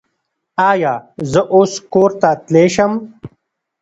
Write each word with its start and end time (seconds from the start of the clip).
ایا 0.69 0.93
زه 1.31 1.41
اوس 1.53 1.73
کور 1.93 2.11
ته 2.21 2.29
تلی 2.45 2.65
شم؟ 2.73 2.91